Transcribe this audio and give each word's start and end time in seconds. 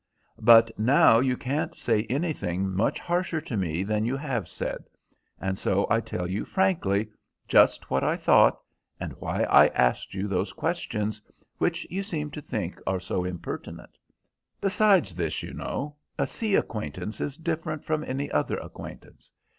But 0.41 0.71
now 0.79 1.19
you 1.19 1.37
can't 1.37 1.75
say 1.75 2.05
anything 2.09 2.67
much 2.73 2.99
harsher 2.99 3.39
to 3.41 3.55
me 3.55 3.83
than 3.83 4.03
you 4.03 4.17
have 4.17 4.47
said, 4.47 4.85
and 5.39 5.59
so 5.59 5.85
I 5.91 5.99
tell 6.01 6.25
you 6.27 6.43
frankly 6.43 7.07
just 7.47 7.91
what 7.91 8.03
I 8.03 8.17
thought, 8.17 8.59
and 8.99 9.13
why 9.19 9.43
I 9.43 9.67
asked 9.67 10.15
you 10.15 10.27
those 10.27 10.53
questions 10.53 11.21
which 11.59 11.85
you 11.91 12.01
seem 12.01 12.31
to 12.31 12.41
think 12.41 12.81
are 12.87 12.99
so 12.99 13.23
impertinent. 13.23 13.99
Besides 14.59 15.13
this, 15.13 15.43
you 15.43 15.53
know, 15.53 15.95
a 16.17 16.25
sea 16.25 16.55
acquaintance 16.55 17.21
is 17.21 17.37
different 17.37 17.83
from 17.85 18.03
any 18.03 18.31
other 18.31 18.57
acquaintance. 18.57 19.31